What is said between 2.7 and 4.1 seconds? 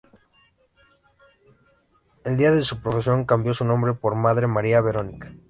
profesión cambió su nombre